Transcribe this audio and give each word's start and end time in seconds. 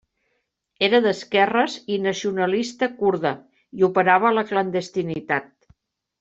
Era 0.85 1.01
d'esquerres 1.05 1.75
i 1.95 1.99
nacionalista 2.05 2.89
kurda 3.03 3.33
i 3.83 3.87
operava 3.91 4.31
a 4.31 4.33
la 4.39 4.47
clandestinitat. 4.55 5.49